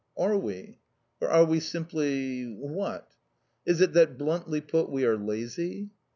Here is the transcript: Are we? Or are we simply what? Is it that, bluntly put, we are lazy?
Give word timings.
Are 0.17 0.35
we? 0.35 0.79
Or 1.19 1.27
are 1.29 1.45
we 1.45 1.59
simply 1.59 2.47
what? 2.55 3.11
Is 3.67 3.81
it 3.81 3.93
that, 3.93 4.17
bluntly 4.17 4.59
put, 4.59 4.89
we 4.89 5.05
are 5.05 5.15
lazy? 5.15 5.91